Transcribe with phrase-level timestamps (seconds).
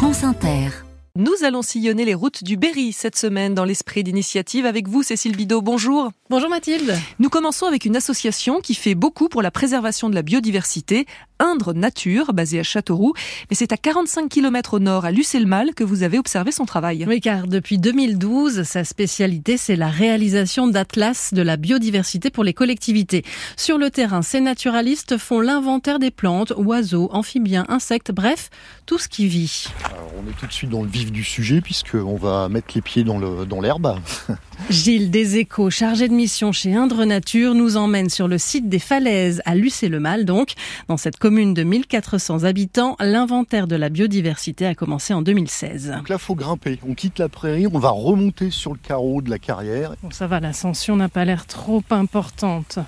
[0.00, 0.89] France Inter.
[1.16, 5.34] Nous allons sillonner les routes du Berry cette semaine dans l'esprit d'initiative avec vous, Cécile
[5.34, 5.60] Bidot.
[5.60, 6.12] Bonjour.
[6.30, 6.96] Bonjour Mathilde.
[7.18, 11.06] Nous commençons avec une association qui fait beaucoup pour la préservation de la biodiversité,
[11.40, 13.14] Indre Nature, basée à Châteauroux.
[13.50, 17.04] Mais c'est à 45 km au nord, à Lucé-le-Mal, que vous avez observé son travail.
[17.08, 22.54] Oui, car depuis 2012, sa spécialité, c'est la réalisation d'atlas de la biodiversité pour les
[22.54, 23.24] collectivités.
[23.56, 28.48] Sur le terrain, ces naturalistes font l'inventaire des plantes, oiseaux, amphibiens, insectes, bref,
[28.86, 29.64] tout ce qui vit.
[29.84, 32.82] Alors, on est tout de suite dans le vif du sujet puisqu'on va mettre les
[32.82, 33.18] pieds dans
[33.60, 33.82] l'herbe.
[33.82, 34.34] Dans
[34.70, 39.40] Gilles Deséchos, chargé de mission chez Indre Nature, nous emmène sur le site des falaises
[39.46, 40.26] à Lucé-le-Mal.
[40.26, 40.52] Donc,
[40.88, 45.92] dans cette commune de 1400 habitants, l'inventaire de la biodiversité a commencé en 2016.
[45.96, 46.78] Donc là, faut grimper.
[46.86, 49.94] On quitte la prairie, on va remonter sur le carreau de la carrière.
[50.02, 52.78] Bon, ça va, l'ascension n'a pas l'air trop importante.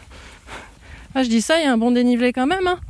[1.15, 2.67] Ah, je dis ça, il y a un bon dénivelé quand même.
[2.67, 2.81] Hein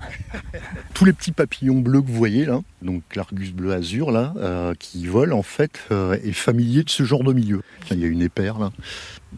[0.94, 4.74] Tous les petits papillons bleus que vous voyez là, donc l'argus bleu azur là, euh,
[4.78, 7.62] qui vole en fait, euh, est familier de ce genre de milieu.
[7.90, 8.70] Il y a une épère là.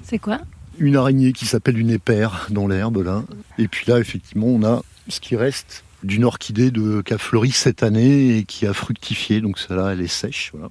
[0.03, 0.41] C'est quoi?
[0.79, 3.25] Une araignée qui s'appelle une épère dans l'herbe là.
[3.59, 7.53] Et puis là, effectivement, on a ce qui reste d'une orchidée de, qui a fleuri
[7.53, 9.41] cette année et qui a fructifié.
[9.41, 10.51] Donc celle-là, elle est sèche.
[10.53, 10.69] Voilà.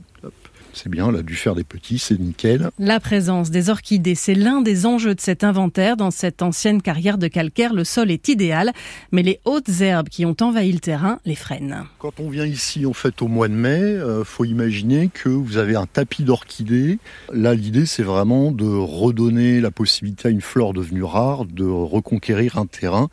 [0.73, 2.69] C'est bien, elle a dû faire des petits, c'est nickel.
[2.79, 5.97] La présence des orchidées, c'est l'un des enjeux de cet inventaire.
[5.97, 8.71] Dans cette ancienne carrière de calcaire, le sol est idéal,
[9.11, 11.83] mais les hautes herbes qui ont envahi le terrain les freinent.
[11.99, 15.57] Quand on vient ici, en fait, au mois de mai, euh, faut imaginer que vous
[15.57, 16.97] avez un tapis d'orchidées.
[17.31, 22.57] Là, l'idée, c'est vraiment de redonner la possibilité à une flore devenue rare de reconquérir
[22.57, 23.09] un terrain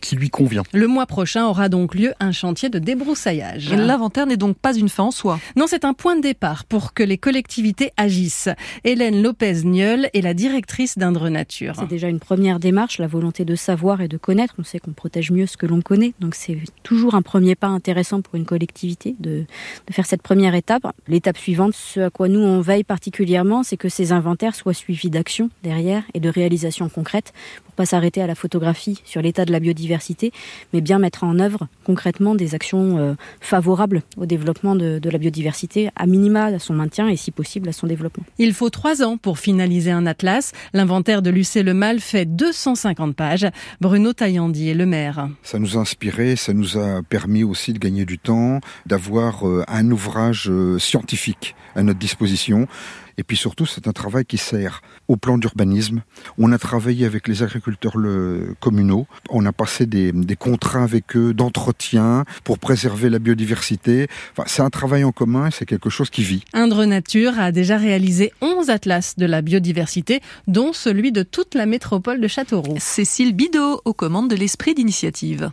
[0.00, 0.62] qui lui convient.
[0.72, 3.72] Le mois prochain aura donc lieu un chantier de débroussaillage.
[3.72, 5.38] L'inventaire n'est donc pas une fin en soi.
[5.56, 8.48] Non, c'est un point de départ pour que les collectivités agissent.
[8.84, 11.74] Hélène Lopez-Nieul est la directrice d'Indre Nature.
[11.78, 14.54] C'est déjà une première démarche, la volonté de savoir et de connaître.
[14.58, 17.66] On sait qu'on protège mieux ce que l'on connaît, donc c'est toujours un premier pas
[17.66, 19.44] intéressant pour une collectivité de,
[19.86, 20.86] de faire cette première étape.
[21.08, 25.10] L'étape suivante, ce à quoi nous on veille particulièrement, c'est que ces inventaires soient suivis
[25.10, 27.32] d'actions derrière et de réalisations concrètes
[27.64, 29.73] pour pas s'arrêter à la photographie sur l'état de la biodiversité,
[30.72, 35.18] mais bien mettre en œuvre concrètement des actions euh, favorables au développement de, de la
[35.18, 38.24] biodiversité, à minima à son maintien et si possible à son développement.
[38.38, 40.52] Il faut trois ans pour finaliser un atlas.
[40.72, 43.46] L'inventaire de Lucé-le-Mal fait 250 pages.
[43.80, 45.28] Bruno Taillandi est le maire.
[45.42, 49.64] Ça nous a inspiré, ça nous a permis aussi de gagner du temps, d'avoir euh,
[49.68, 52.66] un ouvrage euh, scientifique à notre disposition.
[53.18, 56.02] Et puis surtout, c'est un travail qui sert au plan d'urbanisme.
[56.38, 59.06] On a travaillé avec les agriculteurs le, communaux.
[59.30, 64.08] On a passé des, des contrats avec eux d'entretien pour préserver la biodiversité.
[64.32, 66.44] Enfin, c'est un travail en commun et c'est quelque chose qui vit.
[66.52, 71.66] Indre Nature a déjà réalisé 11 atlas de la biodiversité, dont celui de toute la
[71.66, 72.76] métropole de Châteauroux.
[72.78, 75.50] Cécile Bidot aux commandes de l'esprit d'initiative.